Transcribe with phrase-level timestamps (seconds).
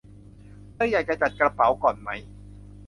[0.73, 2.09] เธออยากจะจัดกระเป๋าก่อนไหม